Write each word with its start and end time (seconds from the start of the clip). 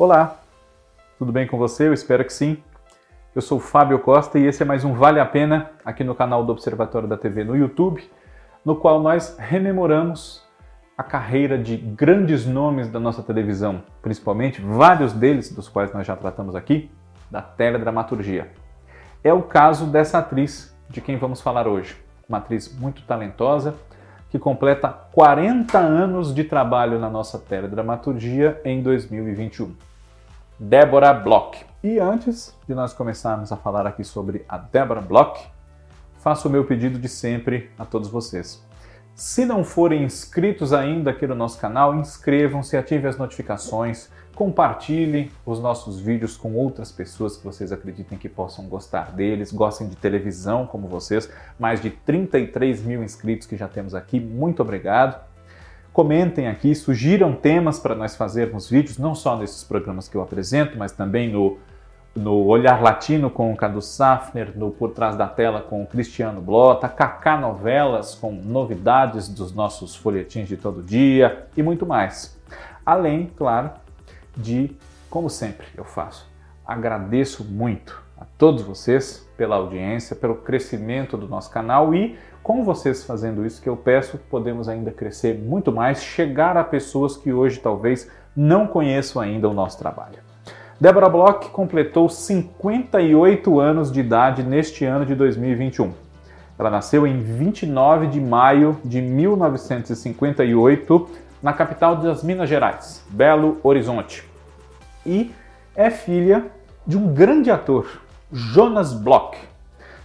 Olá, 0.00 0.38
tudo 1.18 1.30
bem 1.30 1.46
com 1.46 1.58
você? 1.58 1.86
Eu 1.86 1.92
espero 1.92 2.24
que 2.24 2.32
sim. 2.32 2.56
Eu 3.34 3.42
sou 3.42 3.60
Fábio 3.60 3.98
Costa 3.98 4.38
e 4.38 4.46
esse 4.46 4.62
é 4.62 4.64
mais 4.64 4.82
um 4.82 4.94
Vale 4.94 5.20
a 5.20 5.26
Pena 5.26 5.72
aqui 5.84 6.02
no 6.02 6.14
canal 6.14 6.42
do 6.42 6.52
Observatório 6.52 7.06
da 7.06 7.18
TV 7.18 7.44
no 7.44 7.54
YouTube, 7.54 8.10
no 8.64 8.74
qual 8.76 8.98
nós 8.98 9.36
rememoramos 9.38 10.42
a 10.96 11.02
carreira 11.02 11.58
de 11.58 11.76
grandes 11.76 12.46
nomes 12.46 12.88
da 12.88 12.98
nossa 12.98 13.22
televisão, 13.22 13.82
principalmente 14.00 14.62
vários 14.62 15.12
deles, 15.12 15.54
dos 15.54 15.68
quais 15.68 15.92
nós 15.92 16.06
já 16.06 16.16
tratamos 16.16 16.56
aqui, 16.56 16.90
da 17.30 17.42
teledramaturgia. 17.42 18.50
É 19.22 19.34
o 19.34 19.42
caso 19.42 19.84
dessa 19.84 20.20
atriz 20.20 20.74
de 20.88 21.02
quem 21.02 21.18
vamos 21.18 21.42
falar 21.42 21.68
hoje, 21.68 22.02
uma 22.26 22.38
atriz 22.38 22.74
muito 22.74 23.02
talentosa 23.02 23.74
que 24.30 24.38
completa 24.38 24.88
40 24.88 25.76
anos 25.76 26.34
de 26.34 26.44
trabalho 26.44 26.98
na 26.98 27.10
nossa 27.10 27.38
teledramaturgia 27.38 28.58
em 28.64 28.80
2021. 28.82 29.89
Débora 30.62 31.14
Bloch. 31.14 31.64
E 31.82 31.98
antes 31.98 32.54
de 32.68 32.74
nós 32.74 32.92
começarmos 32.92 33.50
a 33.50 33.56
falar 33.56 33.86
aqui 33.86 34.04
sobre 34.04 34.44
a 34.46 34.58
Débora 34.58 35.00
Bloch, 35.00 35.50
faço 36.18 36.48
o 36.48 36.50
meu 36.50 36.66
pedido 36.66 36.98
de 36.98 37.08
sempre 37.08 37.70
a 37.78 37.86
todos 37.86 38.10
vocês. 38.10 38.62
Se 39.14 39.46
não 39.46 39.64
forem 39.64 40.04
inscritos 40.04 40.74
ainda 40.74 41.12
aqui 41.12 41.26
no 41.26 41.34
nosso 41.34 41.58
canal, 41.58 41.94
inscrevam-se, 41.94 42.76
ativem 42.76 43.08
as 43.08 43.16
notificações, 43.16 44.10
compartilhem 44.34 45.30
os 45.46 45.58
nossos 45.58 45.98
vídeos 45.98 46.36
com 46.36 46.52
outras 46.52 46.92
pessoas 46.92 47.38
que 47.38 47.44
vocês 47.44 47.72
acreditem 47.72 48.18
que 48.18 48.28
possam 48.28 48.66
gostar 48.66 49.12
deles, 49.12 49.52
gostem 49.52 49.88
de 49.88 49.96
televisão 49.96 50.66
como 50.66 50.88
vocês. 50.88 51.32
Mais 51.58 51.80
de 51.80 51.88
33 51.88 52.82
mil 52.82 53.02
inscritos 53.02 53.46
que 53.46 53.56
já 53.56 53.66
temos 53.66 53.94
aqui, 53.94 54.20
muito 54.20 54.60
obrigado. 54.60 55.29
Comentem 55.92 56.46
aqui, 56.46 56.72
sugiram 56.74 57.34
temas 57.34 57.80
para 57.80 57.96
nós 57.96 58.14
fazermos 58.14 58.70
vídeos, 58.70 58.96
não 58.96 59.12
só 59.14 59.36
nesses 59.36 59.64
programas 59.64 60.08
que 60.08 60.16
eu 60.16 60.22
apresento, 60.22 60.78
mas 60.78 60.92
também 60.92 61.28
no, 61.28 61.58
no 62.14 62.44
Olhar 62.46 62.80
Latino 62.80 63.28
com 63.28 63.52
o 63.52 63.56
Cadu 63.56 63.82
Safner, 63.82 64.56
no 64.56 64.70
Por 64.70 64.90
Trás 64.90 65.16
da 65.16 65.26
Tela 65.26 65.60
com 65.60 65.82
o 65.82 65.86
Cristiano 65.86 66.40
Blota, 66.40 66.88
Kaká 66.88 67.36
Novelas 67.36 68.14
com 68.14 68.30
novidades 68.32 69.28
dos 69.28 69.52
nossos 69.52 69.96
folhetins 69.96 70.46
de 70.46 70.56
todo 70.56 70.80
dia 70.80 71.46
e 71.56 71.62
muito 71.62 71.84
mais. 71.84 72.38
Além, 72.86 73.30
claro, 73.36 73.70
de, 74.36 74.76
como 75.10 75.28
sempre 75.28 75.66
eu 75.76 75.84
faço, 75.84 76.30
agradeço 76.64 77.44
muito 77.44 78.00
a 78.20 78.26
todos 78.36 78.62
vocês 78.62 79.26
pela 79.36 79.56
audiência, 79.56 80.14
pelo 80.14 80.36
crescimento 80.36 81.16
do 81.16 81.26
nosso 81.26 81.50
canal 81.50 81.94
e 81.94 82.18
com 82.42 82.62
vocês 82.62 83.02
fazendo 83.04 83.46
isso 83.46 83.62
que 83.62 83.68
eu 83.68 83.76
peço, 83.76 84.18
podemos 84.30 84.68
ainda 84.68 84.90
crescer 84.90 85.38
muito 85.38 85.72
mais, 85.72 86.02
chegar 86.02 86.56
a 86.56 86.64
pessoas 86.64 87.16
que 87.16 87.32
hoje 87.32 87.58
talvez 87.58 88.10
não 88.36 88.66
conheçam 88.66 89.22
ainda 89.22 89.48
o 89.48 89.54
nosso 89.54 89.78
trabalho. 89.78 90.18
Débora 90.80 91.08
Bloch 91.08 91.48
completou 91.50 92.08
58 92.08 93.60
anos 93.60 93.92
de 93.92 94.00
idade 94.00 94.42
neste 94.42 94.84
ano 94.84 95.04
de 95.04 95.14
2021. 95.14 95.92
Ela 96.58 96.70
nasceu 96.70 97.06
em 97.06 97.22
29 97.22 98.06
de 98.06 98.20
maio 98.20 98.78
de 98.84 99.00
1958 99.00 101.10
na 101.42 101.52
capital 101.52 101.96
das 101.96 102.22
Minas 102.22 102.48
Gerais, 102.48 103.04
Belo 103.10 103.58
Horizonte. 103.62 104.24
E 105.04 105.32
é 105.74 105.90
filha 105.90 106.46
de 106.86 106.96
um 106.96 107.12
grande 107.12 107.50
ator, 107.50 108.00
Jonas 108.32 108.92
Bloch, 108.92 109.36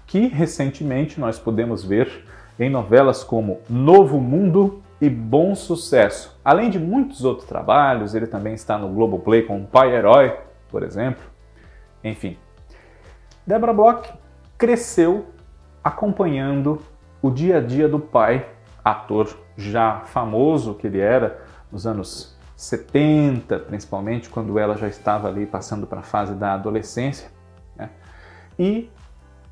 que 0.08 0.28
recentemente 0.28 1.20
nós 1.20 1.38
podemos 1.38 1.84
ver 1.84 2.26
em 2.60 2.70
novelas 2.70 3.24
como 3.24 3.60
Novo 3.70 4.20
Mundo 4.20 4.82
e 5.00 5.10
Bom 5.10 5.54
Sucesso. 5.54 6.40
Além 6.44 6.70
de 6.70 6.80
muitos 6.80 7.24
outros 7.24 7.48
trabalhos, 7.48 8.16
ele 8.16 8.28
também 8.28 8.54
está 8.54 8.78
no 8.78 8.90
Globoplay 8.90 9.44
com 9.44 9.66
Pai 9.66 9.94
Herói, 9.94 10.36
por 10.70 10.82
exemplo. 10.82 11.24
Enfim, 12.04 12.38
Deborah 13.46 13.74
Bloch 13.74 14.14
cresceu 14.58 15.28
acompanhando 15.84 16.82
o 17.22 17.30
dia 17.30 17.58
a 17.58 17.62
dia 17.62 17.88
do 17.88 18.00
pai, 18.00 18.48
ator 18.84 19.38
já 19.56 20.02
famoso 20.06 20.74
que 20.74 20.88
ele 20.88 21.00
era 21.00 21.42
nos 21.72 21.86
anos 21.86 22.36
70, 22.56 23.60
principalmente 23.60 24.30
quando 24.30 24.58
ela 24.58 24.78
já 24.78 24.88
estava 24.88 25.28
ali 25.28 25.46
passando 25.46 25.86
para 25.86 26.00
a 26.00 26.04
fase 26.04 26.34
da 26.34 26.54
adolescência. 26.54 27.35
E 28.58 28.90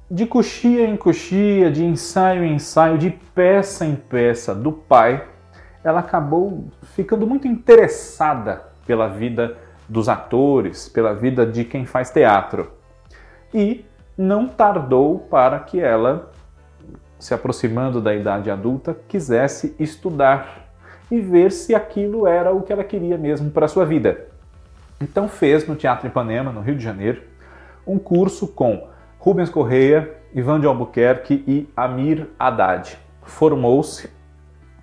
de 0.09 0.25
coxia 0.25 0.86
em 0.86 0.96
coxia, 0.96 1.72
de 1.72 1.84
ensaio 1.84 2.44
em 2.44 2.56
ensaio, 2.56 2.97
de 2.97 3.09
peça 3.09 3.86
em 3.86 3.96
peça 3.96 4.53
do 4.53 4.72
pai, 4.72 5.28
ela 5.84 6.00
acabou 6.00 6.66
ficando 6.96 7.25
muito 7.25 7.47
interessada 7.47 8.63
pela 8.86 9.08
vida 9.08 9.58
dos 9.90 10.08
atores, 10.08 10.88
pela 10.88 11.13
vida 11.13 11.46
de 11.46 11.66
quem 11.66 11.86
faz 11.86 12.09
teatro. 12.09 12.72
E 13.53 13.86
não 14.18 14.47
tardou 14.47 15.19
para 15.19 15.59
que 15.59 15.80
ela, 15.80 16.31
se 17.19 17.34
aproximando 17.34 18.00
da 18.00 18.13
idade 18.13 18.50
adulta, 18.50 18.96
quisesse 19.08 19.75
estudar 19.80 20.63
e 21.09 21.19
ver 21.19 21.52
se 21.52 21.75
aquilo 21.75 22.25
era 22.25 22.52
o 22.53 22.62
que 22.62 22.72
ela 22.72 22.84
queria 22.84 23.18
mesmo 23.18 23.52
para 23.52 23.66
a 23.66 23.69
sua 23.69 23.86
vida. 23.86 24.28
Então 25.02 25.28
fez 25.28 25.68
no 25.68 25.75
Teatro 25.75 26.08
Ipanema, 26.08 26.52
no 26.52 26.62
Rio 26.62 26.75
de 26.75 26.84
Janeiro, 26.84 27.22
um 27.86 28.00
curso 28.00 28.47
com 28.47 28.88
Rubens 29.23 29.50
Correia, 29.50 30.17
Ivan 30.35 30.59
de 30.59 30.67
Albuquerque 30.67 31.45
e 31.47 31.69
Amir 31.78 32.28
Haddad. 32.38 32.97
Formou-se 33.22 34.09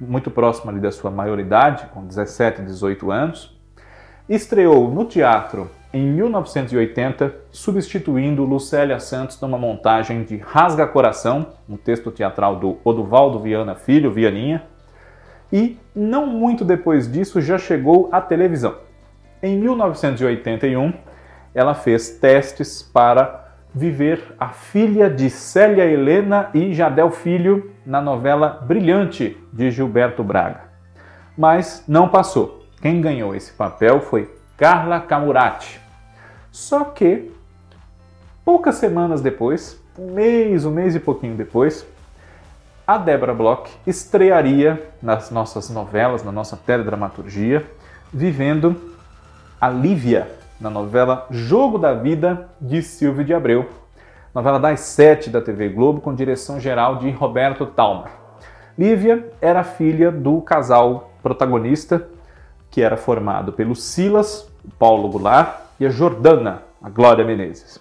muito 0.01 0.31
próximo 0.31 0.71
ali 0.71 0.81
da 0.81 0.91
sua 0.91 1.11
maioridade, 1.11 1.85
com 1.93 2.07
17, 2.07 2.63
18 2.63 3.11
anos. 3.11 3.61
Estreou 4.27 4.91
no 4.91 5.05
teatro 5.05 5.71
em 5.93 6.07
1980, 6.07 7.35
substituindo 7.51 8.43
Lucélia 8.43 8.99
Santos 8.99 9.39
numa 9.43 9.59
montagem 9.59 10.25
de 10.25 10.39
Rasga 10.39 10.87
Coração, 10.87 11.49
um 11.69 11.77
texto 11.77 12.11
teatral 12.11 12.57
do 12.57 12.79
Oduvaldo 12.83 13.41
Viana 13.41 13.75
Filho, 13.75 14.11
Vianinha. 14.11 14.63
E 15.53 15.79
não 15.95 16.25
muito 16.25 16.65
depois 16.65 17.13
disso 17.13 17.43
já 17.43 17.59
chegou 17.59 18.09
à 18.11 18.23
televisão. 18.23 18.75
Em 19.43 19.59
1981, 19.59 20.95
ela 21.55 21.75
fez 21.75 22.09
testes 22.09 22.83
para 22.83 23.50
viver 23.75 24.35
a 24.39 24.49
filha 24.49 25.09
de 25.09 25.31
Célia 25.31 25.85
Helena 25.85 26.51
e 26.53 26.75
Jadel 26.75 27.11
Filho 27.11 27.71
na 27.87 28.01
novela 28.01 28.49
Brilhante 28.67 29.37
de 29.53 29.71
Gilberto 29.71 30.25
Braga. 30.25 30.63
Mas 31.37 31.85
não 31.87 32.09
passou. 32.09 32.65
Quem 32.83 33.01
ganhou 33.01 33.35
esse 33.35 33.53
papel 33.53 34.01
foi 34.01 34.35
Carla 34.57 35.01
Camurati. 35.01 35.81
Só 36.51 36.85
que 36.85 37.31
poucas 38.45 38.77
semanas 38.77 39.21
depois, 39.21 39.81
um 39.99 40.13
mês, 40.13 40.65
um 40.65 40.71
mês 40.71 40.95
e 40.95 41.01
pouquinho 41.01 41.37
depois, 41.37 41.87
a 42.87 42.99
Débora 42.99 43.33
Bloch 43.33 43.71
estrearia 43.87 44.91
nas 45.01 45.31
nossas 45.31 45.71
novelas, 45.71 46.25
na 46.25 46.33
nossa 46.33 46.57
teledramaturgia, 46.57 47.65
vivendo 48.13 48.97
a 49.61 49.69
Lívia 49.69 50.40
na 50.61 50.69
novela 50.69 51.27
Jogo 51.31 51.79
da 51.79 51.95
Vida 51.95 52.51
de 52.61 52.83
Silvio 52.83 53.25
de 53.25 53.33
Abreu, 53.33 53.67
novela 54.35 54.61
das 54.61 54.81
sete 54.81 55.31
da 55.31 55.41
TV 55.41 55.71
Globo 55.71 56.03
com 56.03 56.15
direção 56.15 56.61
geral 56.61 56.97
de 56.97 57.11
Roberto 57.11 57.65
Talma. 57.65 58.05
Lívia 58.79 59.27
era 59.41 59.65
filha 59.65 60.13
do 60.13 60.43
casal 60.43 61.13
protagonista, 61.23 62.07
que 62.71 62.83
era 62.83 62.97
formado 62.97 63.53
pelo 63.53 63.75
Silas, 63.75 64.49
Paulo 64.79 65.09
Goulart, 65.09 65.61
e 65.81 65.87
a 65.87 65.91
Jordana, 65.91 66.63
a 66.83 66.91
Glória 66.91 67.25
Menezes. 67.25 67.81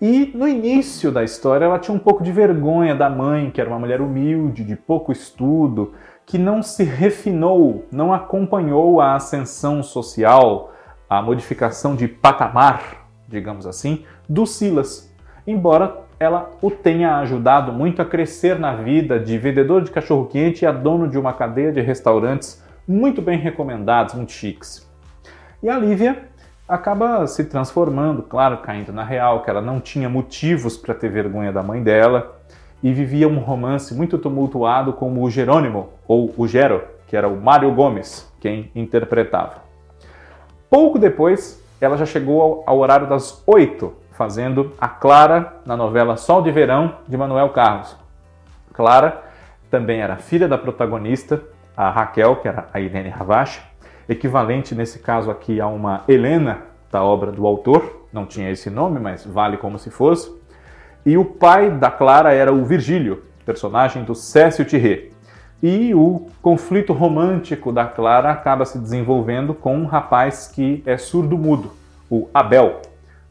E 0.00 0.32
no 0.34 0.48
início 0.48 1.12
da 1.12 1.22
história 1.22 1.66
ela 1.66 1.78
tinha 1.78 1.94
um 1.94 2.00
pouco 2.00 2.24
de 2.24 2.32
vergonha 2.32 2.94
da 2.94 3.08
mãe, 3.10 3.50
que 3.50 3.60
era 3.60 3.68
uma 3.68 3.78
mulher 3.78 4.00
humilde, 4.00 4.64
de 4.64 4.74
pouco 4.74 5.12
estudo, 5.12 5.92
que 6.24 6.38
não 6.38 6.62
se 6.62 6.84
refinou, 6.84 7.84
não 7.92 8.12
acompanhou 8.12 9.00
a 9.00 9.14
ascensão 9.14 9.82
social, 9.82 10.72
a 11.18 11.20
modificação 11.20 11.94
de 11.94 12.08
patamar, 12.08 13.06
digamos 13.28 13.66
assim, 13.66 14.04
do 14.26 14.46
Silas, 14.46 15.12
embora 15.46 15.98
ela 16.18 16.50
o 16.62 16.70
tenha 16.70 17.18
ajudado 17.18 17.70
muito 17.70 18.00
a 18.00 18.04
crescer 18.04 18.58
na 18.58 18.74
vida 18.74 19.20
de 19.20 19.36
vendedor 19.36 19.82
de 19.82 19.90
cachorro-quente 19.90 20.64
e 20.64 20.66
a 20.66 20.72
dono 20.72 21.06
de 21.06 21.18
uma 21.18 21.34
cadeia 21.34 21.70
de 21.70 21.82
restaurantes 21.82 22.64
muito 22.88 23.20
bem 23.20 23.38
recomendados, 23.38 24.14
muito 24.14 24.32
chiques. 24.32 24.90
E 25.62 25.68
a 25.68 25.78
Lívia 25.78 26.30
acaba 26.66 27.26
se 27.26 27.44
transformando, 27.44 28.22
claro, 28.22 28.58
caindo 28.58 28.92
na 28.92 29.04
real, 29.04 29.42
que 29.42 29.50
ela 29.50 29.60
não 29.60 29.80
tinha 29.80 30.08
motivos 30.08 30.78
para 30.78 30.94
ter 30.94 31.10
vergonha 31.10 31.52
da 31.52 31.62
mãe 31.62 31.82
dela 31.82 32.40
e 32.82 32.90
vivia 32.90 33.28
um 33.28 33.38
romance 33.38 33.94
muito 33.94 34.16
tumultuado 34.16 34.94
com 34.94 35.22
o 35.22 35.30
Jerônimo, 35.30 35.90
ou 36.08 36.32
o 36.38 36.48
Gero, 36.48 36.82
que 37.06 37.16
era 37.16 37.28
o 37.28 37.38
Mário 37.38 37.70
Gomes, 37.74 38.32
quem 38.40 38.70
interpretava. 38.74 39.71
Pouco 40.72 40.98
depois, 40.98 41.62
ela 41.78 41.98
já 41.98 42.06
chegou 42.06 42.64
ao, 42.66 42.78
horário 42.78 43.06
das 43.06 43.42
8, 43.46 43.92
fazendo 44.12 44.72
a 44.80 44.88
Clara 44.88 45.56
na 45.66 45.76
novela 45.76 46.16
Sol 46.16 46.40
de 46.40 46.50
Verão 46.50 46.94
de 47.06 47.14
Manuel 47.14 47.50
Carlos. 47.50 47.94
Clara 48.72 49.22
também 49.70 50.00
era 50.00 50.16
filha 50.16 50.48
da 50.48 50.56
protagonista, 50.56 51.42
a 51.76 51.90
Raquel, 51.90 52.36
que 52.36 52.48
era 52.48 52.68
a 52.72 52.80
Irene 52.80 53.10
Ravache, 53.10 53.60
equivalente 54.08 54.74
nesse 54.74 55.00
caso 55.00 55.30
aqui 55.30 55.60
a 55.60 55.66
uma 55.66 56.04
Helena 56.08 56.62
da 56.90 57.04
obra 57.04 57.30
do 57.30 57.46
autor, 57.46 58.06
não 58.10 58.24
tinha 58.24 58.50
esse 58.50 58.70
nome, 58.70 58.98
mas 58.98 59.26
vale 59.26 59.58
como 59.58 59.78
se 59.78 59.90
fosse. 59.90 60.34
E 61.04 61.18
o 61.18 61.24
pai 61.26 61.70
da 61.70 61.90
Clara 61.90 62.32
era 62.32 62.50
o 62.50 62.64
Virgílio, 62.64 63.24
personagem 63.44 64.04
do 64.04 64.14
Cécio 64.14 64.64
Thierry. 64.64 65.11
E 65.62 65.94
o 65.94 66.26
conflito 66.42 66.92
romântico 66.92 67.70
da 67.70 67.86
Clara 67.86 68.32
acaba 68.32 68.64
se 68.64 68.80
desenvolvendo 68.80 69.54
com 69.54 69.76
um 69.76 69.86
rapaz 69.86 70.48
que 70.48 70.82
é 70.84 70.96
surdo-mudo, 70.96 71.70
o 72.10 72.28
Abel, 72.34 72.80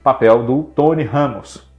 papel 0.02 0.46
do 0.46 0.64
Tony 0.64 1.04
Ramos. 1.04 1.70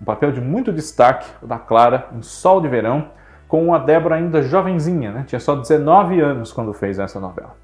Um 0.00 0.04
papel 0.04 0.30
de 0.30 0.40
muito 0.40 0.72
destaque 0.72 1.28
da 1.44 1.58
Clara 1.58 2.10
em 2.16 2.22
Sol 2.22 2.60
de 2.60 2.68
Verão, 2.68 3.08
com 3.48 3.74
a 3.74 3.78
Débora 3.78 4.14
ainda 4.14 4.40
jovenzinha, 4.40 5.10
né? 5.10 5.24
tinha 5.26 5.40
só 5.40 5.56
19 5.56 6.20
anos 6.20 6.52
quando 6.52 6.72
fez 6.72 7.00
essa 7.00 7.18
novela. 7.18 7.56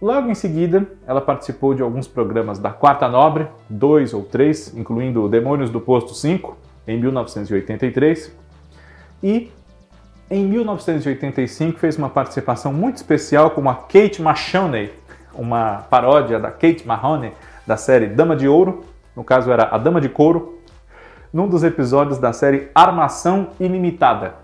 Logo 0.00 0.30
em 0.30 0.34
seguida, 0.34 0.86
ela 1.06 1.20
participou 1.20 1.74
de 1.74 1.82
alguns 1.82 2.08
programas 2.08 2.58
da 2.58 2.70
Quarta 2.70 3.06
Nobre, 3.06 3.46
dois 3.68 4.14
ou 4.14 4.22
três, 4.22 4.74
incluindo 4.74 5.28
Demônios 5.28 5.68
do 5.68 5.78
Posto 5.78 6.14
5, 6.14 6.56
em 6.88 6.98
1983, 6.98 8.34
e 9.22 9.52
em 10.30 10.44
1985 10.44 11.78
fez 11.80 11.98
uma 11.98 12.08
participação 12.08 12.72
muito 12.72 12.98
especial 12.98 13.50
com 13.50 13.68
a 13.68 13.74
Kate 13.74 14.22
Machoney, 14.22 14.92
uma 15.34 15.84
paródia 15.90 16.38
da 16.38 16.52
Kate 16.52 16.86
Mahoney 16.86 17.32
da 17.66 17.76
série 17.76 18.06
Dama 18.06 18.36
de 18.36 18.46
Ouro, 18.46 18.84
no 19.16 19.24
caso 19.24 19.50
era 19.50 19.68
a 19.74 19.76
Dama 19.76 20.00
de 20.00 20.08
Couro, 20.08 20.60
num 21.32 21.48
dos 21.48 21.64
episódios 21.64 22.18
da 22.18 22.32
série 22.32 22.68
Armação 22.72 23.48
Ilimitada. 23.58 24.34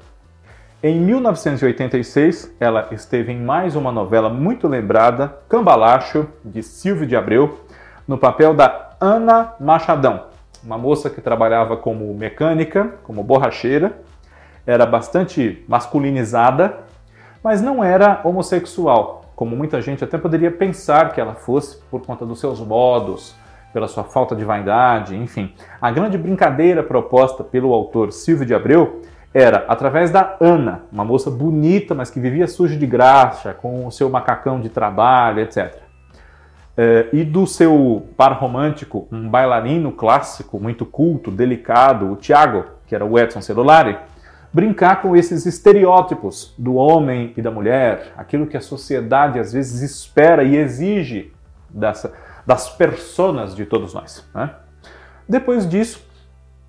Em 0.83 1.01
1986, 1.01 2.55
ela 2.59 2.89
esteve 2.91 3.33
em 3.33 3.41
mais 3.41 3.77
uma 3.77 3.93
novela 3.93 4.29
muito 4.29 4.67
lembrada, 4.67 5.39
Cambalacho, 5.49 6.27
de 6.45 6.65
Silvio 6.65 7.07
de 7.07 7.15
Abreu, 7.15 7.61
no 8.09 8.19
papel 8.19 8.55
da 8.55 8.91
Ana 9.01 9.55
Machadão, 9.61 10.25
uma 10.65 10.77
moça 10.77 11.09
que 11.09 11.21
trabalhava 11.21 11.77
como 11.77 12.13
mecânica, 12.13 12.95
como 13.05 13.23
borracheira, 13.23 14.01
era 14.67 14.85
bastante 14.85 15.65
masculinizada, 15.69 16.81
mas 17.43 17.63
não 17.63 17.85
era 17.85 18.21
homossexual, 18.25 19.25
como 19.37 19.55
muita 19.55 19.81
gente 19.81 20.03
até 20.03 20.19
poderia 20.19 20.51
pensar 20.51 21.13
que 21.13 21.21
ela 21.21 21.35
fosse 21.35 21.79
por 21.91 22.05
conta 22.05 22.27
dos 22.27 22.41
seus 22.41 22.59
modos, 22.61 23.37
pela 23.73 23.87
sua 23.87 24.05
falta 24.05 24.35
de 24.35 24.45
vaidade, 24.45 25.15
enfim. 25.15 25.53
A 25.81 25.91
grande 25.91 26.17
brincadeira 26.17 26.83
proposta 26.83 27.45
pelo 27.45 27.73
autor 27.75 28.11
Silvio 28.11 28.47
de 28.47 28.55
Abreu 28.55 29.03
era 29.35 29.67
através 29.69 30.11
da 30.11 30.37
Ana, 30.41 30.85
uma 30.91 31.05
moça 31.05 31.31
bonita, 31.31 31.95
mas 31.95 32.11
que 32.11 32.19
vivia 32.19 32.49
suja 32.49 32.75
de 32.75 32.87
graxa, 32.87 33.53
com 33.53 33.87
o 33.87 33.93
seu 33.93 34.09
macacão 34.09 34.59
de 34.59 34.71
trabalho, 34.71 35.41
etc. 35.41 35.77
É, 36.75 37.09
e 37.13 37.23
do 37.23 37.47
seu 37.47 38.07
par 38.17 38.33
romântico, 38.33 39.07
um 39.13 39.29
bailarino 39.29 39.93
clássico, 39.93 40.59
muito 40.59 40.87
culto, 40.87 41.31
delicado, 41.31 42.11
o 42.11 42.17
Tiago, 42.17 42.65
que 42.87 42.95
era 42.95 43.05
o 43.05 43.19
Edson 43.19 43.43
Celulari, 43.43 43.99
brincar 44.57 45.03
com 45.03 45.15
esses 45.15 45.45
estereótipos 45.45 46.55
do 46.57 46.77
homem 46.77 47.35
e 47.37 47.43
da 47.43 47.51
mulher, 47.51 48.15
aquilo 48.17 48.47
que 48.47 48.57
a 48.57 48.61
sociedade 48.63 49.39
às 49.39 49.53
vezes 49.53 49.83
espera 49.83 50.43
e 50.43 50.57
exige 50.57 51.31
dessa, 51.69 52.15
das 52.47 52.71
personas 52.71 53.55
de 53.55 53.67
todos 53.67 53.93
nós. 53.93 54.27
Né? 54.35 54.49
Depois 55.29 55.69
disso, 55.69 56.03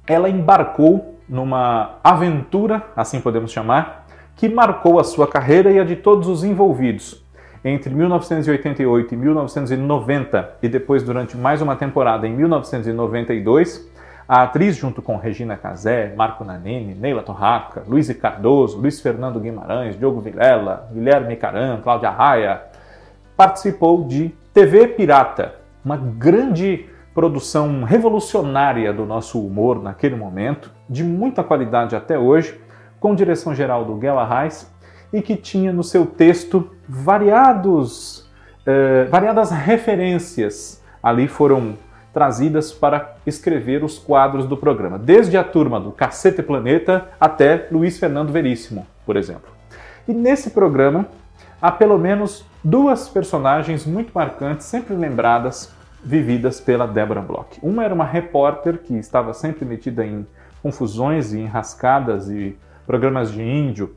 ela 0.05 0.29
embarcou 0.29 1.17
numa 1.29 1.95
aventura, 2.03 2.83
assim 2.93 3.21
podemos 3.21 3.53
chamar, 3.53 4.05
que 4.35 4.49
marcou 4.49 4.99
a 4.99 5.03
sua 5.05 5.25
carreira 5.25 5.71
e 5.71 5.79
a 5.79 5.85
de 5.85 5.95
todos 5.95 6.27
os 6.27 6.43
envolvidos. 6.43 7.25
Entre 7.63 7.95
1988 7.95 9.13
e 9.13 9.17
1990, 9.17 10.57
e 10.61 10.67
depois 10.67 11.03
durante 11.03 11.37
mais 11.37 11.61
uma 11.61 11.77
temporada 11.77 12.27
em 12.27 12.35
1992, 12.35 13.89
a 14.27 14.43
atriz, 14.43 14.75
junto 14.75 15.01
com 15.01 15.15
Regina 15.15 15.55
Casé, 15.55 16.13
Marco 16.15 16.43
Nanini, 16.43 16.93
Neila 16.93 17.23
Torraca, 17.23 17.83
Luiz 17.87 18.11
Cardoso, 18.11 18.77
Luiz 18.77 18.99
Fernando 18.99 19.39
Guimarães, 19.39 19.97
Diogo 19.97 20.19
Vilela, 20.19 20.89
Guilherme 20.91 21.37
Caram, 21.37 21.79
Cláudia 21.81 22.09
Raia, 22.09 22.61
participou 23.37 24.03
de 24.03 24.35
TV 24.53 24.87
Pirata, 24.89 25.55
uma 25.85 25.95
grande 25.95 26.87
produção 27.13 27.83
revolucionária 27.83 28.91
do 28.91 29.05
nosso 29.05 29.39
humor 29.39 29.81
naquele 29.81 30.15
momento, 30.15 30.71
de 30.89 31.03
muita 31.03 31.43
qualidade 31.43 31.95
até 31.95 32.19
hoje, 32.19 32.59
com 32.99 33.15
direção 33.15 33.55
geral 33.55 33.85
do 33.85 33.95
Guel 33.95 34.19
Arraes, 34.19 34.69
e 35.13 35.21
que 35.21 35.37
tinha 35.37 35.71
no 35.71 35.83
seu 35.83 36.05
texto 36.05 36.69
variados, 36.87 38.29
eh, 38.65 39.05
variadas 39.05 39.51
referências. 39.51 40.83
Ali 41.01 41.27
foram 41.27 41.75
trazidas 42.17 42.73
para 42.73 43.13
escrever 43.27 43.83
os 43.83 43.99
quadros 43.99 44.47
do 44.47 44.57
programa, 44.57 44.97
desde 44.97 45.37
a 45.37 45.43
turma 45.43 45.79
do 45.79 45.91
Cacete 45.91 46.41
Planeta 46.41 47.09
até 47.19 47.67
Luiz 47.69 47.99
Fernando 47.99 48.31
Veríssimo, 48.31 48.87
por 49.05 49.15
exemplo. 49.15 49.51
E 50.07 50.13
nesse 50.15 50.49
programa 50.49 51.05
há 51.61 51.71
pelo 51.71 51.95
menos 51.95 52.43
duas 52.63 53.07
personagens 53.07 53.85
muito 53.85 54.11
marcantes, 54.15 54.65
sempre 54.65 54.95
lembradas, 54.95 55.71
vividas 56.03 56.59
pela 56.59 56.87
Deborah 56.87 57.21
Bloch. 57.21 57.59
Uma 57.61 57.83
era 57.83 57.93
uma 57.93 58.03
repórter 58.03 58.79
que 58.79 58.95
estava 58.95 59.31
sempre 59.31 59.63
metida 59.63 60.03
em 60.03 60.25
confusões 60.63 61.33
e 61.33 61.41
enrascadas 61.41 62.31
e 62.31 62.57
programas 62.87 63.31
de 63.31 63.43
índio, 63.43 63.95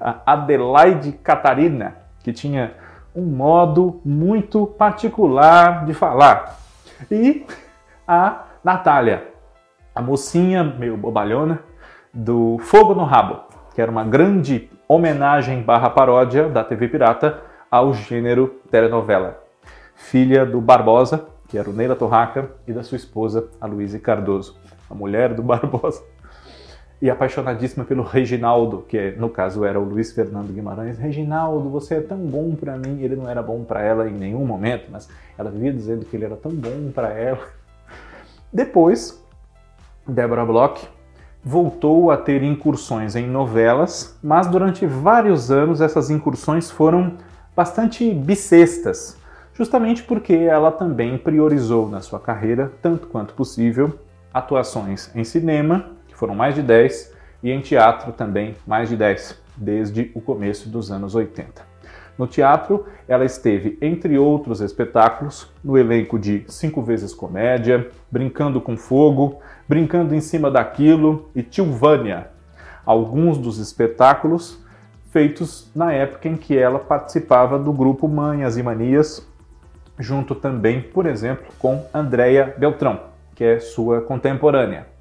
a 0.00 0.20
Adelaide 0.24 1.10
Catarina, 1.10 1.96
que 2.22 2.32
tinha 2.32 2.74
um 3.16 3.24
modo 3.24 4.00
muito 4.04 4.64
particular 4.64 5.84
de 5.84 5.92
falar. 5.92 6.67
E 7.10 7.46
a 8.06 8.44
Natália, 8.64 9.28
a 9.94 10.02
mocinha 10.02 10.64
meio 10.64 10.96
bobalhona 10.96 11.60
do 12.12 12.58
Fogo 12.58 12.94
no 12.94 13.04
Rabo, 13.04 13.40
que 13.74 13.80
era 13.80 13.90
uma 13.90 14.04
grande 14.04 14.68
homenagem 14.88 15.62
barra 15.62 15.90
paródia 15.90 16.48
da 16.48 16.64
TV 16.64 16.88
Pirata 16.88 17.40
ao 17.70 17.92
gênero 17.94 18.60
telenovela. 18.70 19.38
Filha 19.94 20.44
do 20.44 20.60
Barbosa, 20.60 21.26
que 21.48 21.56
era 21.56 21.68
o 21.68 21.72
Neila 21.72 21.94
Torraca, 21.94 22.50
e 22.66 22.72
da 22.72 22.82
sua 22.82 22.96
esposa, 22.96 23.48
a 23.60 23.66
Luísa 23.66 23.98
Cardoso, 23.98 24.56
a 24.90 24.94
mulher 24.94 25.34
do 25.34 25.42
Barbosa. 25.42 26.02
E 27.00 27.08
apaixonadíssima 27.08 27.84
pelo 27.84 28.02
Reginaldo, 28.02 28.84
que 28.88 29.12
no 29.12 29.28
caso 29.28 29.64
era 29.64 29.78
o 29.78 29.84
Luiz 29.84 30.12
Fernando 30.12 30.52
Guimarães. 30.52 30.98
Reginaldo, 30.98 31.70
você 31.70 31.96
é 31.96 32.00
tão 32.00 32.18
bom 32.18 32.54
para 32.54 32.76
mim. 32.76 33.00
Ele 33.02 33.14
não 33.14 33.28
era 33.28 33.42
bom 33.42 33.62
para 33.62 33.82
ela 33.82 34.08
em 34.08 34.12
nenhum 34.12 34.44
momento, 34.44 34.86
mas 34.90 35.08
ela 35.36 35.50
vivia 35.50 35.72
dizendo 35.72 36.04
que 36.04 36.16
ele 36.16 36.24
era 36.24 36.36
tão 36.36 36.50
bom 36.50 36.90
para 36.92 37.10
ela. 37.10 37.46
Depois, 38.52 39.22
Deborah 40.06 40.44
Bloch 40.44 40.88
voltou 41.44 42.10
a 42.10 42.16
ter 42.16 42.42
incursões 42.42 43.14
em 43.14 43.28
novelas, 43.28 44.18
mas 44.22 44.48
durante 44.48 44.84
vários 44.86 45.50
anos 45.50 45.80
essas 45.80 46.10
incursões 46.10 46.70
foram 46.70 47.16
bastante 47.54 48.12
bissextas 48.12 49.18
justamente 49.58 50.04
porque 50.04 50.32
ela 50.32 50.70
também 50.70 51.18
priorizou 51.18 51.88
na 51.88 52.00
sua 52.00 52.20
carreira, 52.20 52.70
tanto 52.80 53.08
quanto 53.08 53.34
possível, 53.34 53.98
atuações 54.32 55.10
em 55.16 55.24
cinema, 55.24 55.96
foram 56.18 56.34
mais 56.34 56.56
de 56.56 56.62
10, 56.62 57.14
e 57.44 57.52
em 57.52 57.60
teatro 57.60 58.12
também 58.12 58.56
mais 58.66 58.88
de 58.88 58.96
10, 58.96 59.40
desde 59.56 60.10
o 60.16 60.20
começo 60.20 60.68
dos 60.68 60.90
anos 60.90 61.14
80. 61.14 61.62
No 62.18 62.26
teatro, 62.26 62.84
ela 63.06 63.24
esteve, 63.24 63.78
entre 63.80 64.18
outros 64.18 64.60
espetáculos, 64.60 65.48
no 65.62 65.78
elenco 65.78 66.18
de 66.18 66.44
Cinco 66.48 66.82
Vezes 66.82 67.14
Comédia, 67.14 67.88
Brincando 68.10 68.60
com 68.60 68.76
Fogo, 68.76 69.38
Brincando 69.68 70.12
em 70.12 70.20
Cima 70.20 70.50
daquilo 70.50 71.30
e 71.36 71.42
Tilvânia. 71.44 72.30
Alguns 72.84 73.38
dos 73.38 73.58
espetáculos 73.58 74.60
feitos 75.12 75.70
na 75.72 75.92
época 75.92 76.28
em 76.28 76.36
que 76.36 76.58
ela 76.58 76.80
participava 76.80 77.56
do 77.56 77.72
grupo 77.72 78.08
Manhas 78.08 78.56
e 78.56 78.62
Manias, 78.64 79.24
junto 79.96 80.34
também, 80.34 80.82
por 80.82 81.06
exemplo, 81.06 81.46
com 81.60 81.86
Andrea 81.94 82.56
Beltrão, 82.58 83.02
que 83.36 83.44
é 83.44 83.60
sua 83.60 84.00
contemporânea. 84.00 84.97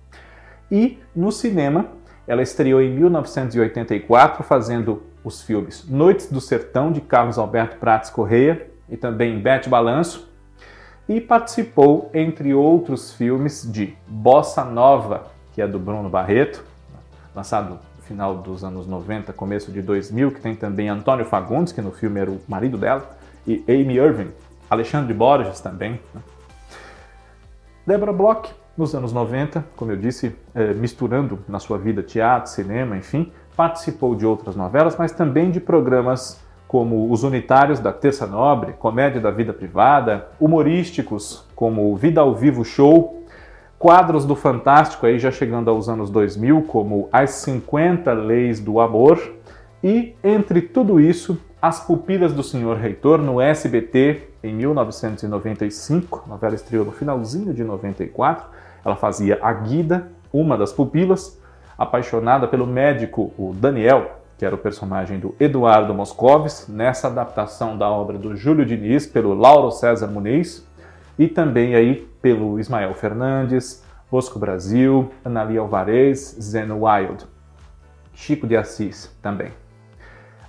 E 0.72 1.00
no 1.16 1.32
cinema, 1.32 1.88
ela 2.28 2.42
estreou 2.42 2.82
em 2.82 2.92
1984 2.92 4.44
fazendo 4.44 5.04
os 5.24 5.42
filmes 5.42 5.88
Noites 5.88 6.30
do 6.30 6.42
Sertão, 6.42 6.92
de 6.92 7.02
Carlos 7.02 7.38
Alberto 7.38 7.78
Prates 7.78 8.10
Correia, 8.10 8.70
e 8.90 8.96
também 8.96 9.40
Bete 9.40 9.70
Balanço, 9.70 10.30
e 11.08 11.22
participou, 11.22 12.10
entre 12.14 12.54
outros 12.54 13.14
filmes, 13.14 13.70
de 13.70 13.96
Bossa 14.08 14.64
Nova, 14.64 15.28
que 15.54 15.62
é 15.62 15.68
do 15.68 15.80
Bruno 15.80 16.10
Barreto, 16.10 16.64
lançado 17.34 17.80
no 17.98 18.04
final 18.04 18.38
dos 18.38 18.64
anos 18.64 18.86
90, 18.88 19.32
começo 19.34 19.72
de 19.72 19.82
2000, 19.82 20.32
que 20.32 20.42
tem 20.42 20.56
também 20.56 20.90
Antônio 20.90 21.26
Fagundes, 21.26 21.72
que 21.72 21.82
no 21.82 21.92
filme 21.92 22.20
era 22.20 22.32
o 22.32 22.42
marido 22.48 22.78
dela, 22.78 23.18
e 23.46 23.64
Amy 23.68 23.96
Irving, 23.96 24.32
Alexandre 24.70 25.14
Borges 25.14 25.62
também. 25.62 26.00
Né? 26.14 26.22
Débora 27.86 28.12
Bloch, 28.12 28.54
nos 28.78 28.94
anos 28.94 29.12
90, 29.12 29.66
como 29.76 29.92
eu 29.92 29.98
disse, 29.98 30.36
é, 30.54 30.74
misturando 30.74 31.40
na 31.48 31.60
sua 31.60 31.78
vida 31.78 32.04
teatro, 32.04 32.52
cinema, 32.52 32.96
enfim, 32.96 33.32
participou 33.56 34.14
de 34.14 34.26
outras 34.26 34.56
novelas, 34.56 34.96
mas 34.96 35.12
também 35.12 35.50
de 35.50 35.60
programas 35.60 36.40
como 36.68 37.12
Os 37.12 37.24
Unitários 37.24 37.80
da 37.80 37.92
Terça 37.92 38.28
Nobre, 38.28 38.74
Comédia 38.74 39.20
da 39.20 39.32
Vida 39.32 39.54
Privada, 39.54 40.28
humorísticos 40.40 41.46
como 41.56 41.96
Vida 41.96 42.22
ao 42.22 42.36
Vivo 42.36 42.64
Show, 42.64 43.24
quadros 43.80 44.26
do 44.26 44.36
Fantástico 44.36 45.06
aí 45.06 45.18
já 45.18 45.32
chegando 45.32 45.70
aos 45.70 45.90
anos 45.90 46.10
2000, 46.10 46.64
como 46.64 47.10
As 47.12 47.32
50 47.32 48.12
Leis 48.14 48.60
do 48.60 48.80
Amor, 48.80 49.20
e 49.84 50.16
entre 50.24 50.62
tudo 50.62 51.00
isso, 51.00 51.40
As 51.62 51.80
Pupilas 51.80 52.34
do 52.34 52.44
Senhor 52.44 52.78
Reitor 52.78 53.20
no 53.20 53.40
SBT 53.40 54.28
em 54.44 54.54
1995, 54.54 56.24
a 56.26 56.30
novela 56.30 56.54
estreou 56.54 56.86
no 56.86 56.92
finalzinho 56.92 57.54
de 57.54 57.64
94. 57.64 58.67
Ela 58.84 58.96
fazia 58.96 59.40
a 59.42 59.52
Guida, 59.54 60.08
uma 60.32 60.58
das 60.58 60.72
pupilas, 60.72 61.42
apaixonada 61.78 62.48
pelo 62.48 62.66
médico, 62.66 63.34
o 63.38 63.54
Daniel, 63.54 64.18
que 64.38 64.46
era 64.46 64.56
o 64.56 64.58
personagem 64.58 65.20
do 65.20 65.36
Eduardo 65.40 65.94
Moscovis, 65.94 66.68
nessa 66.68 67.08
adaptação 67.08 67.78
da 67.78 67.90
obra 67.90 68.18
do 68.18 68.36
Júlio 68.36 68.66
Diniz 68.66 69.08
pelo 69.08 69.34
Lauro 69.34 69.72
César 69.72 70.08
Muniz 70.08 70.68
e 71.18 71.28
também 71.28 71.76
aí 71.76 72.08
pelo 72.22 72.60
Ismael 72.60 72.94
Fernandes, 72.94 73.84
Bosco 74.12 74.38
Brasil, 74.38 75.12
Analia 75.26 75.60
Alvarez, 75.60 76.38
Zeno 76.40 76.86
Wild, 76.86 77.26
Chico 78.14 78.48
de 78.48 78.56
Assis 78.56 79.16
também. 79.22 79.52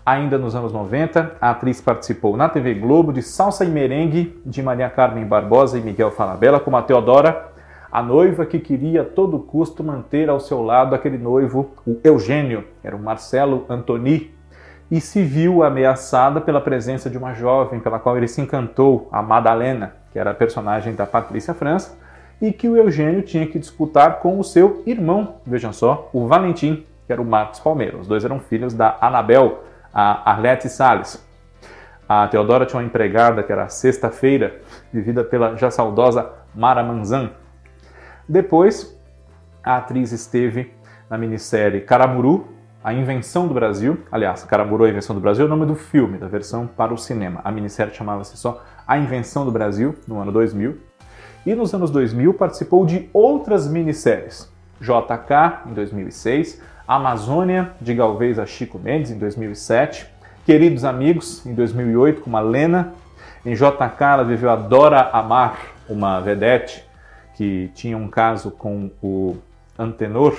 Ainda 0.04 0.38
nos 0.38 0.54
anos 0.54 0.72
90, 0.72 1.36
a 1.40 1.50
atriz 1.50 1.80
participou 1.80 2.36
na 2.36 2.48
TV 2.48 2.74
Globo 2.74 3.12
de 3.12 3.22
Salsa 3.22 3.64
e 3.64 3.68
Merengue 3.68 4.40
de 4.44 4.62
Maria 4.62 4.88
Carmen 4.88 5.26
Barbosa 5.26 5.78
e 5.78 5.82
Miguel 5.82 6.10
Falabella 6.10 6.60
como 6.60 6.76
a 6.78 6.82
Teodora, 6.82 7.52
a 7.90 8.02
noiva 8.02 8.44
que 8.44 8.58
queria 8.58 9.02
a 9.02 9.04
todo 9.04 9.38
custo 9.38 9.82
manter 9.82 10.28
ao 10.28 10.40
seu 10.40 10.62
lado 10.62 10.94
aquele 10.94 11.18
noivo, 11.18 11.70
o 11.86 11.98
Eugênio, 12.04 12.64
era 12.82 12.94
o 12.94 13.02
Marcelo 13.02 13.64
Antoni, 13.68 14.34
e 14.90 15.00
se 15.00 15.22
viu 15.22 15.62
ameaçada 15.62 16.40
pela 16.40 16.60
presença 16.60 17.10
de 17.10 17.18
uma 17.18 17.34
jovem 17.34 17.80
pela 17.80 17.98
qual 17.98 18.16
ele 18.16 18.28
se 18.28 18.40
encantou, 18.40 19.08
a 19.12 19.22
Madalena, 19.22 19.94
que 20.12 20.18
era 20.18 20.30
a 20.30 20.34
personagem 20.34 20.94
da 20.94 21.06
Patrícia 21.06 21.52
França, 21.54 21.98
e 22.40 22.52
que 22.52 22.68
o 22.68 22.76
Eugênio 22.76 23.22
tinha 23.22 23.46
que 23.46 23.58
disputar 23.58 24.20
com 24.20 24.38
o 24.38 24.44
seu 24.44 24.82
irmão, 24.86 25.36
vejam 25.46 25.72
só, 25.72 26.08
o 26.12 26.26
Valentim, 26.26 26.86
que 27.06 27.12
era 27.12 27.20
o 27.20 27.24
Marcos 27.24 27.58
Palmeira. 27.58 27.96
Os 27.96 28.06
dois 28.06 28.24
eram 28.24 28.38
filhos 28.38 28.74
da 28.74 28.96
Anabel, 29.00 29.64
a 29.92 30.30
Arlete 30.30 30.68
Salles. 30.68 31.26
A 32.08 32.28
Teodora 32.28 32.64
tinha 32.64 32.80
uma 32.80 32.86
empregada 32.86 33.42
que 33.42 33.50
era 33.50 33.68
Sexta-feira, 33.68 34.60
vivida 34.92 35.24
pela 35.24 35.56
já 35.56 35.70
saudosa 35.70 36.30
Mara 36.54 36.82
Manzan. 36.82 37.30
Depois, 38.28 38.94
a 39.64 39.78
atriz 39.78 40.12
esteve 40.12 40.74
na 41.08 41.16
minissérie 41.16 41.80
Caramuru, 41.80 42.48
A 42.84 42.92
Invenção 42.92 43.48
do 43.48 43.54
Brasil. 43.54 44.00
Aliás, 44.12 44.44
Caramuru, 44.44 44.84
A 44.84 44.90
Invenção 44.90 45.16
do 45.16 45.20
Brasil 45.20 45.44
é 45.44 45.46
o 45.46 45.48
nome 45.48 45.64
do 45.64 45.74
filme, 45.74 46.18
da 46.18 46.28
versão 46.28 46.66
para 46.66 46.92
o 46.92 46.98
cinema. 46.98 47.40
A 47.42 47.50
minissérie 47.50 47.94
chamava-se 47.94 48.36
só 48.36 48.62
A 48.86 48.98
Invenção 48.98 49.46
do 49.46 49.50
Brasil, 49.50 49.94
no 50.06 50.20
ano 50.20 50.30
2000. 50.30 50.76
E 51.46 51.54
nos 51.54 51.72
anos 51.72 51.90
2000 51.90 52.34
participou 52.34 52.84
de 52.84 53.08
outras 53.14 53.66
minisséries. 53.66 54.52
JK, 54.78 55.70
em 55.70 55.72
2006, 55.72 56.60
Amazônia, 56.86 57.72
de 57.80 57.94
Galvez 57.94 58.38
a 58.38 58.44
Chico 58.44 58.78
Mendes, 58.78 59.10
em 59.10 59.18
2007, 59.18 60.06
Queridos 60.44 60.84
Amigos, 60.84 61.46
em 61.46 61.54
2008, 61.54 62.20
com 62.20 62.36
a 62.36 62.40
Lena. 62.40 62.92
Em 63.44 63.54
JK, 63.54 64.00
ela 64.00 64.24
viveu 64.24 64.50
a 64.50 64.56
Dora 64.56 65.08
Amar, 65.12 65.58
uma 65.88 66.20
vedete 66.20 66.87
que 67.38 67.70
tinha 67.72 67.96
um 67.96 68.08
caso 68.08 68.50
com 68.50 68.90
o 69.00 69.36
Antenor, 69.78 70.34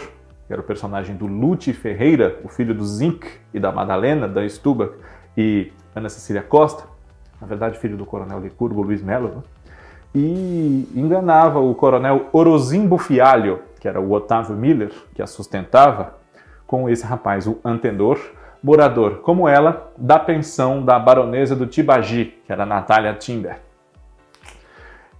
que 0.45 0.51
era 0.51 0.61
o 0.61 0.65
personagem 0.65 1.15
do 1.15 1.25
Lute 1.27 1.71
Ferreira, 1.71 2.37
o 2.43 2.49
filho 2.49 2.75
do 2.75 2.83
Zinc 2.83 3.25
e 3.53 3.59
da 3.59 3.71
Madalena, 3.71 4.27
da 4.27 4.47
Stuba 4.49 4.91
e 5.37 5.71
Ana 5.95 6.09
Cecília 6.09 6.41
Costa, 6.41 6.83
na 7.39 7.47
verdade 7.47 7.79
filho 7.79 7.95
do 7.95 8.05
coronel 8.05 8.41
Licurgo 8.41 8.81
Luiz 8.81 9.01
Melo, 9.01 9.29
né? 9.29 9.41
e 10.13 10.89
enganava 10.93 11.59
o 11.59 11.73
coronel 11.73 12.27
Orozimbo 12.33 12.97
Fialho, 12.97 13.61
que 13.79 13.87
era 13.87 14.01
o 14.01 14.11
Otávio 14.11 14.57
Miller, 14.57 14.91
que 15.15 15.21
a 15.21 15.27
sustentava, 15.27 16.17
com 16.67 16.89
esse 16.89 17.05
rapaz, 17.05 17.47
o 17.47 17.59
Antendor, 17.63 18.19
morador, 18.61 19.19
como 19.19 19.47
ela, 19.47 19.89
da 19.97 20.19
pensão 20.19 20.83
da 20.83 20.99
baronesa 20.99 21.55
do 21.55 21.65
Tibagi, 21.65 22.37
que 22.45 22.51
era 22.51 22.65
Natália 22.65 23.13
Timber. 23.13 23.68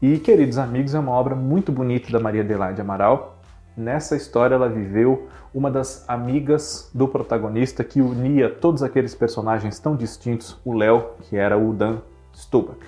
E 0.02 0.18
Queridos 0.18 0.58
Amigos 0.58 0.96
é 0.96 1.00
uma 1.00 1.12
obra 1.12 1.36
muito 1.36 1.74
bonita 1.74 2.10
da 2.10 2.22
Maria 2.22 2.42
Adelaide 2.42 2.80
Amaral. 2.80 3.36
Nessa 3.76 4.16
história 4.16 4.56
ela 4.56 4.70
viveu 4.70 5.28
uma 5.54 5.70
das 5.70 6.08
amigas 6.08 6.90
do 6.94 7.06
protagonista 7.06 7.84
que 7.84 8.00
unia 8.00 8.50
todos 8.50 8.82
aqueles 8.82 9.14
personagens 9.14 9.78
tão 9.78 9.98
distintos, 9.98 10.58
o 10.64 10.72
Léo, 10.74 11.10
que 11.24 11.36
era 11.36 11.58
o 11.58 11.74
Dan 11.74 11.98
Stubach. 12.34 12.80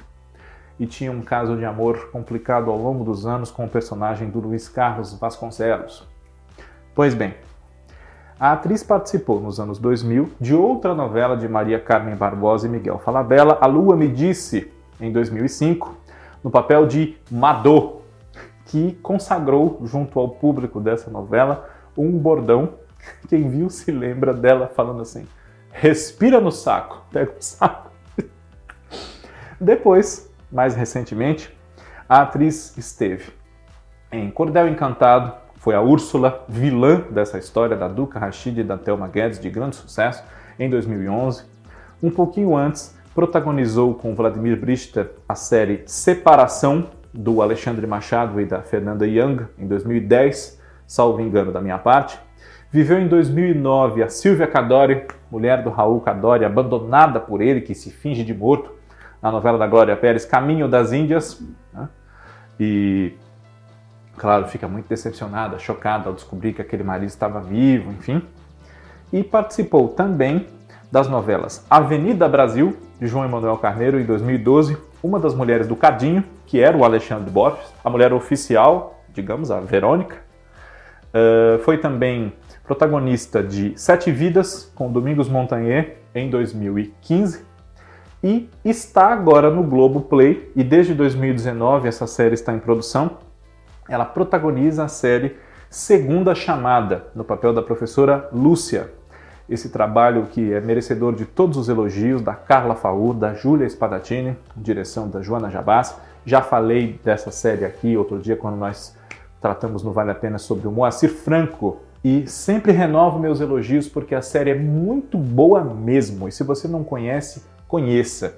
E 0.79 0.85
tinha 0.85 1.11
um 1.11 1.21
caso 1.21 1.57
de 1.57 1.65
amor 1.65 2.09
complicado 2.11 2.71
ao 2.71 2.77
longo 2.77 3.03
dos 3.03 3.25
anos 3.25 3.51
com 3.51 3.65
o 3.65 3.69
personagem 3.69 4.29
do 4.29 4.39
Luiz 4.39 4.69
Carlos 4.69 5.13
Vasconcelos. 5.13 6.07
Pois 6.95 7.13
bem, 7.13 7.33
a 8.39 8.53
atriz 8.53 8.83
participou 8.83 9.41
nos 9.41 9.59
anos 9.59 9.79
2000 9.79 10.29
de 10.39 10.55
outra 10.55 10.95
novela 10.95 11.35
de 11.35 11.45
Maria 11.49 11.77
Carmen 11.77 12.15
Barbosa 12.15 12.67
e 12.67 12.69
Miguel 12.69 12.99
Falabella, 12.99 13.57
A 13.59 13.65
Lua 13.65 13.97
Me 13.97 14.07
Disse, 14.07 14.71
em 15.01 15.11
2005, 15.11 15.97
no 16.43 16.49
papel 16.49 16.87
de 16.87 17.17
Madô, 17.29 18.01
que 18.65 18.93
consagrou 19.01 19.81
junto 19.83 20.19
ao 20.19 20.29
público 20.29 20.79
dessa 20.79 21.09
novela 21.09 21.69
um 21.97 22.17
bordão. 22.17 22.75
Quem 23.27 23.49
viu 23.49 23.69
se 23.69 23.91
lembra 23.91 24.33
dela 24.33 24.67
falando 24.67 25.01
assim: 25.01 25.27
respira 25.71 26.39
no 26.39 26.51
saco, 26.51 27.03
pega 27.11 27.31
o 27.31 27.41
saco. 27.41 27.91
Depois, 29.59 30.31
mais 30.51 30.75
recentemente, 30.75 31.55
a 32.07 32.21
atriz 32.21 32.77
esteve 32.77 33.31
em 34.11 34.29
Cordel 34.29 34.67
Encantado, 34.67 35.33
foi 35.55 35.73
a 35.73 35.81
Úrsula, 35.81 36.43
vilã 36.49 37.01
dessa 37.11 37.37
história 37.37 37.77
da 37.77 37.87
Duca 37.87 38.19
Rashid 38.19 38.59
e 38.59 38.63
da 38.63 38.77
Thelma 38.77 39.07
Guedes, 39.07 39.39
de 39.39 39.49
grande 39.49 39.75
sucesso, 39.75 40.23
em 40.59 40.69
2011. 40.69 41.45
Um 42.03 42.09
pouquinho 42.09 42.57
antes, 42.57 42.97
protagonizou 43.13 43.93
com 43.95 44.15
Vladimir 44.15 44.59
Brichter 44.59 45.11
a 45.27 45.35
série 45.35 45.83
Separação, 45.85 46.89
do 47.13 47.41
Alexandre 47.41 47.85
Machado 47.85 48.39
e 48.39 48.45
da 48.45 48.61
Fernanda 48.61 49.05
Young, 49.05 49.45
em 49.57 49.67
2010, 49.67 50.61
salvo 50.87 51.19
engano 51.19 51.51
da 51.51 51.59
minha 51.59 51.77
parte. 51.77 52.17
Viveu 52.71 52.99
em 52.99 53.07
2009 53.07 54.01
a 54.01 54.07
Silvia 54.07 54.47
Cadore, 54.47 55.07
mulher 55.29 55.61
do 55.61 55.69
Raul 55.69 55.99
Cadore, 55.99 56.45
abandonada 56.45 57.19
por 57.19 57.41
ele, 57.41 57.59
que 57.59 57.75
se 57.75 57.91
finge 57.91 58.23
de 58.23 58.33
morto, 58.33 58.71
na 59.21 59.29
novela 59.29 59.57
da 59.57 59.67
Glória 59.67 59.95
Pérez, 59.95 60.23
Caminho 60.23 60.69
das 60.69 60.93
Índias. 60.93 61.43
Né? 61.73 61.89
E 62.57 63.13
claro, 64.15 64.47
fica 64.47 64.67
muito 64.67 64.87
decepcionada, 64.87 65.59
chocada 65.59 66.07
ao 66.07 66.15
descobrir 66.15 66.53
que 66.53 66.61
aquele 66.61 66.83
marido 66.83 67.09
estava 67.09 67.41
vivo, 67.41 67.91
enfim. 67.91 68.21
E 69.11 69.21
participou 69.21 69.89
também 69.89 70.47
das 70.89 71.09
novelas 71.09 71.65
Avenida 71.69 72.27
Brasil, 72.29 72.77
de 73.01 73.07
João 73.07 73.25
Emanuel 73.25 73.57
Carneiro, 73.57 73.99
em 73.99 74.05
2012, 74.05 74.77
uma 75.01 75.19
das 75.19 75.33
mulheres 75.33 75.67
do 75.67 75.75
Cadinho, 75.75 76.23
que 76.45 76.61
era 76.61 76.77
o 76.77 76.85
Alexandre 76.85 77.31
Borges, 77.31 77.73
a 77.83 77.89
mulher 77.89 78.13
oficial, 78.13 79.03
digamos, 79.09 79.49
a 79.49 79.59
Verônica. 79.59 80.17
Uh, 81.09 81.59
foi 81.63 81.79
também 81.79 82.31
protagonista 82.63 83.41
de 83.41 83.73
Sete 83.75 84.11
Vidas, 84.11 84.71
com 84.75 84.91
Domingos 84.91 85.27
Montagnier, 85.27 85.97
em 86.13 86.29
2015. 86.29 87.43
E 88.23 88.47
está 88.63 89.07
agora 89.07 89.49
no 89.49 89.63
Globo 89.63 90.01
Play, 90.01 90.51
e 90.55 90.63
desde 90.63 90.93
2019 90.93 91.87
essa 91.87 92.05
série 92.05 92.35
está 92.35 92.53
em 92.53 92.59
produção 92.59 93.17
ela 93.91 94.05
protagoniza 94.05 94.85
a 94.85 94.87
série 94.87 95.35
Segunda 95.69 96.33
Chamada, 96.33 97.07
no 97.13 97.23
papel 97.23 97.53
da 97.53 97.61
professora 97.61 98.29
Lúcia. 98.31 98.91
Esse 99.51 99.67
trabalho 99.67 100.27
que 100.31 100.53
é 100.53 100.61
merecedor 100.61 101.13
de 101.13 101.25
todos 101.25 101.57
os 101.57 101.67
elogios 101.67 102.21
da 102.21 102.33
Carla 102.33 102.73
Faur, 102.73 103.13
da 103.13 103.33
Júlia 103.33 103.67
Spadatini, 103.67 104.37
direção 104.55 105.09
da 105.09 105.21
Joana 105.21 105.49
Jabás. 105.49 105.93
Já 106.25 106.41
falei 106.41 106.97
dessa 107.03 107.31
série 107.31 107.65
aqui 107.65 107.97
outro 107.97 108.17
dia 108.17 108.37
quando 108.37 108.55
nós 108.55 108.95
tratamos 109.41 109.83
no 109.83 109.91
Vale 109.91 110.11
a 110.11 110.15
Pena 110.15 110.37
sobre 110.37 110.69
o 110.69 110.71
Moacir 110.71 111.09
Franco. 111.09 111.79
E 112.01 112.25
sempre 112.27 112.71
renovo 112.71 113.19
meus 113.19 113.41
elogios 113.41 113.89
porque 113.89 114.15
a 114.15 114.21
série 114.21 114.51
é 114.51 114.55
muito 114.55 115.17
boa 115.17 115.61
mesmo. 115.65 116.29
E 116.29 116.31
se 116.31 116.45
você 116.45 116.65
não 116.65 116.81
conhece, 116.81 117.43
conheça. 117.67 118.37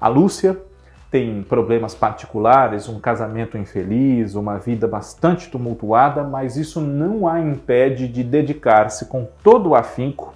A 0.00 0.06
Lúcia 0.06 0.56
tem 1.10 1.42
problemas 1.42 1.96
particulares, 1.96 2.88
um 2.88 3.00
casamento 3.00 3.58
infeliz, 3.58 4.36
uma 4.36 4.56
vida 4.58 4.86
bastante 4.86 5.50
tumultuada, 5.50 6.22
mas 6.22 6.56
isso 6.56 6.80
não 6.80 7.26
a 7.26 7.40
impede 7.40 8.06
de 8.06 8.22
dedicar-se 8.22 9.06
com 9.06 9.26
todo 9.42 9.70
o 9.70 9.74
afinco 9.74 10.32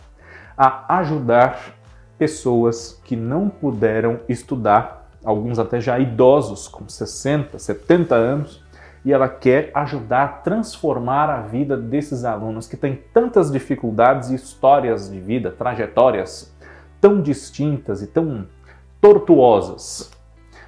a 0.59 0.99
ajudar 0.99 1.77
pessoas 2.19 3.01
que 3.05 3.15
não 3.15 3.49
puderam 3.49 4.19
estudar, 4.29 5.09
alguns 5.25 5.59
até 5.59 5.81
já 5.81 5.99
idosos, 5.99 6.67
com 6.67 6.89
60, 6.89 7.59
70 7.59 8.15
anos, 8.17 8.65
e 9.05 9.13
ela 9.13 9.29
quer 9.29 9.71
ajudar 9.75 10.25
a 10.25 10.29
transformar 10.29 11.31
a 11.31 11.41
vida 11.41 11.77
desses 11.77 12.25
alunos 12.25 12.67
que 12.67 12.77
têm 12.77 13.01
tantas 13.15 13.53
dificuldades 13.53 14.31
e 14.31 14.35
histórias 14.35 15.09
de 15.09 15.21
vida, 15.21 15.53
trajetórias 15.53 16.53
tão 17.01 17.23
distintas 17.23 18.03
e 18.03 18.09
tão 18.09 18.47
tortuosas. 19.01 20.11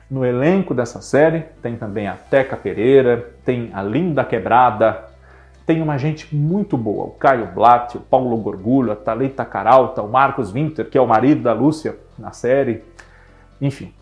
No 0.08 0.24
elenco 0.24 0.72
dessa 0.72 1.00
série 1.00 1.40
tem 1.60 1.76
também 1.76 2.06
a 2.06 2.14
Teca 2.14 2.56
Pereira, 2.56 3.32
tem 3.44 3.70
a 3.72 3.82
Linda 3.82 4.24
Quebrada, 4.24 5.09
tem 5.70 5.80
uma 5.80 5.96
gente 5.96 6.34
muito 6.34 6.76
boa, 6.76 7.04
o 7.04 7.10
Caio 7.10 7.46
Blatt, 7.54 7.96
o 7.96 8.00
Paulo 8.00 8.36
Gorgulho, 8.38 8.90
a 8.90 8.96
Thalita 8.96 9.44
Caralta, 9.44 10.02
o 10.02 10.08
Marcos 10.08 10.50
Winter, 10.50 10.90
que 10.90 10.98
é 10.98 11.00
o 11.00 11.06
marido 11.06 11.42
da 11.42 11.52
Lúcia 11.52 11.96
na 12.18 12.32
série. 12.32 12.82
Enfim, 13.60 13.94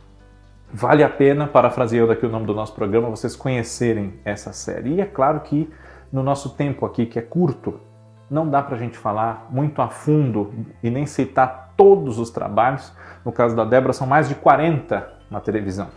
vale 0.73 1.05
a 1.05 1.11
pena, 1.11 1.47
parafraseando 1.47 2.11
aqui 2.11 2.25
o 2.25 2.31
nome 2.31 2.47
do 2.47 2.55
nosso 2.55 2.73
programa, 2.73 3.11
vocês 3.11 3.37
conhecerem 3.37 4.15
essa 4.25 4.51
série. 4.51 4.95
E 4.95 5.01
é 5.03 5.05
claro 5.05 5.41
que 5.41 5.71
no 6.11 6.23
nosso 6.23 6.57
tempo 6.57 6.87
aqui, 6.87 7.05
que 7.05 7.19
é 7.19 7.23
curto, 7.23 7.79
não 8.31 8.49
dá 8.49 8.63
para 8.63 8.77
a 8.77 8.79
gente 8.79 8.97
falar 8.97 9.47
muito 9.51 9.83
a 9.83 9.91
fundo 9.91 10.51
e 10.83 10.89
nem 10.89 11.05
citar 11.05 11.75
todos 11.77 12.19
os 12.19 12.31
trabalhos. 12.31 12.91
No 13.27 13.31
caso 13.31 13.55
da 13.55 13.67
Débora, 13.67 13.93
são 13.93 14.07
mais 14.07 14.27
de 14.27 14.35
40 14.35 15.07
na 15.31 15.39
televisão. 15.39 15.89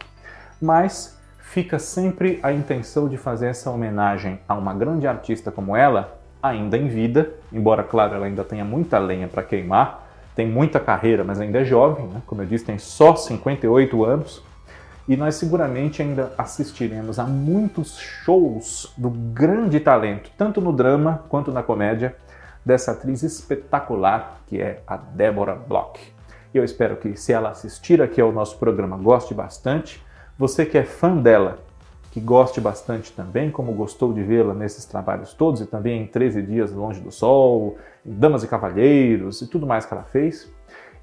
Mas 0.62 1.18
fica 1.52 1.78
sempre 1.78 2.40
a 2.42 2.54
intenção 2.54 3.10
de 3.10 3.18
fazer 3.18 3.48
essa 3.48 3.70
homenagem 3.70 4.40
a 4.48 4.56
uma 4.56 4.74
grande 4.74 5.06
artista 5.06 5.52
como 5.52 5.76
ela, 5.76 6.18
ainda 6.42 6.78
em 6.78 6.88
vida, 6.88 7.30
embora, 7.52 7.84
claro, 7.84 8.16
ela 8.16 8.26
ainda 8.26 8.42
tenha 8.46 8.64
muita 8.64 8.98
lenha 8.98 9.28
para 9.28 9.44
queimar, 9.44 10.08
tem 10.34 10.48
muita 10.48 10.80
carreira, 10.80 11.26
mas 11.26 11.42
ainda 11.42 11.60
é 11.60 11.66
jovem, 11.66 12.08
né? 12.08 12.22
como 12.26 12.42
eu 12.42 12.46
disse, 12.46 12.64
tem 12.64 12.78
só 12.78 13.18
58 13.18 14.06
anos. 14.06 14.42
E 15.10 15.18
nós 15.18 15.36
seguramente 15.36 16.02
ainda 16.02 16.32
assistiremos 16.38 17.20
a 17.20 17.26
muitos 17.26 17.98
shows 17.98 18.94
do 18.98 19.10
grande 19.10 19.82
talento, 19.82 20.32
tanto 20.38 20.62
no 20.62 20.72
drama 20.72 21.26
quanto 21.28 21.52
na 21.52 21.62
comédia, 21.62 22.16
dessa 22.66 22.92
atriz 22.92 23.24
espetacular 23.24 24.40
que 24.48 24.62
é 24.62 24.82
a 24.88 24.96
Débora 24.96 25.56
Bloch. 25.56 26.00
Eu 26.54 26.64
espero 26.64 26.96
que, 26.96 27.18
se 27.18 27.34
ela 27.34 27.50
assistir 27.50 28.02
aqui 28.02 28.22
ao 28.22 28.32
nosso 28.32 28.58
programa, 28.58 28.96
goste 28.96 29.34
bastante 29.34 30.02
você 30.42 30.66
que 30.66 30.76
é 30.76 30.84
fã 30.84 31.16
dela, 31.16 31.60
que 32.10 32.20
goste 32.20 32.60
bastante 32.60 33.14
também, 33.14 33.52
como 33.52 33.72
gostou 33.74 34.12
de 34.12 34.24
vê-la 34.24 34.56
nesses 34.56 34.86
trabalhos 34.86 35.36
todos 35.36 35.62
e 35.62 35.68
também 35.68 36.02
em 36.02 36.08
13 36.08 36.42
Dias 36.42 36.72
Longe 36.72 37.00
do 37.00 37.12
Sol, 37.12 37.78
em 38.04 38.12
Damas 38.12 38.44
e 38.44 38.48
Cavalheiros 38.48 39.44
e 39.44 39.48
tudo 39.48 39.68
mais 39.68 39.86
que 39.86 39.94
ela 39.94 40.02
fez, 40.02 40.52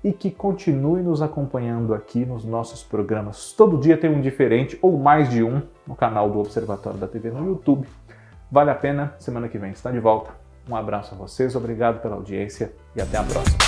e 0.03 0.13
que 0.13 0.29
continue 0.29 1.05
nos 1.05 1.23
acompanhando 1.23 1.95
aqui 1.95 2.27
nos 2.27 2.45
nossos 2.45 2.83
programas. 2.83 3.53
Todo 3.53 3.79
dia 3.79 3.97
tem 3.97 4.11
um 4.11 4.21
diferente 4.21 4.77
ou 4.83 4.99
mais 4.99 5.31
de 5.31 5.45
um 5.45 5.63
no 5.87 5.95
canal 5.95 6.29
do 6.29 6.41
Observatório 6.41 6.99
da 6.99 7.07
TV 7.07 7.31
no 7.31 7.47
YouTube. 7.47 7.87
Vale 8.51 8.71
a 8.71 8.75
pena, 8.75 9.15
semana 9.21 9.49
que 9.49 9.57
vem 9.57 9.71
está 9.71 9.93
de 9.93 10.01
volta. 10.01 10.33
Um 10.69 10.75
abraço 10.75 11.15
a 11.15 11.17
vocês, 11.17 11.55
obrigado 11.55 12.03
pela 12.03 12.17
audiência 12.17 12.73
e 12.97 13.01
até 13.01 13.17
a 13.17 13.23
próxima. 13.23 13.68